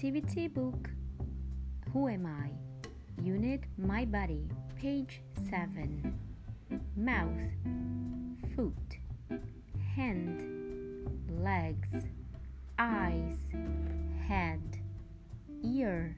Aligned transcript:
Activity 0.00 0.48
Book. 0.48 0.88
Who 1.92 2.08
Am 2.08 2.24
I? 2.24 2.48
Unit 3.22 3.64
My 3.76 4.06
Body, 4.06 4.48
page 4.80 5.20
7. 5.50 6.18
Mouth, 6.96 7.28
foot, 8.56 8.96
hand, 9.94 10.40
legs, 11.44 12.06
eyes, 12.78 13.36
head, 14.26 14.62
ear, 15.62 16.16